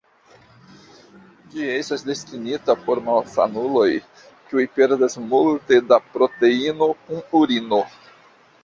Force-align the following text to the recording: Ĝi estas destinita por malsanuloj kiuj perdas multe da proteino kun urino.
Ĝi 1.51 1.67
estas 1.73 2.05
destinita 2.07 2.77
por 2.87 3.03
malsanuloj 3.11 3.87
kiuj 4.17 4.67
perdas 4.81 5.21
multe 5.29 5.81
da 5.93 6.03
proteino 6.17 6.91
kun 7.07 7.27
urino. 7.45 7.87